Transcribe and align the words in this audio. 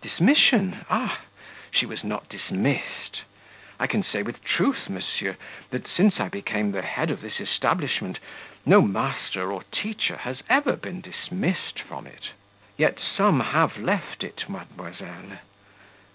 "Dismission? 0.00 0.86
Ah! 0.88 1.18
she 1.70 1.84
was 1.84 2.02
not 2.02 2.30
dismissed; 2.30 3.20
I 3.78 3.86
can 3.86 4.02
say 4.02 4.22
with 4.22 4.42
truth, 4.42 4.88
monsieur, 4.88 5.36
that 5.68 5.86
since 5.86 6.18
I 6.18 6.30
became 6.30 6.72
the 6.72 6.80
head 6.80 7.10
of 7.10 7.20
this 7.20 7.40
establishment 7.40 8.18
no 8.64 8.80
master 8.80 9.52
or 9.52 9.64
teacher 9.64 10.16
has 10.16 10.42
ever 10.48 10.76
been 10.76 11.02
dismissed 11.02 11.78
from 11.78 12.06
it." 12.06 12.30
"Yet 12.78 12.96
some 13.18 13.40
have 13.40 13.76
left 13.76 14.24
it, 14.24 14.44
mademoiselle?" 14.48 15.40